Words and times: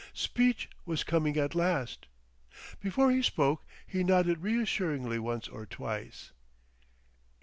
Speech 0.15 0.67
was 0.83 1.03
coming 1.03 1.37
at 1.37 1.53
last. 1.53 2.07
Before 2.79 3.11
he 3.11 3.21
spoke 3.21 3.61
he 3.85 4.03
nodded 4.03 4.39
reassuringly 4.41 5.19
once 5.19 5.47
or 5.47 5.67
twice. 5.67 6.31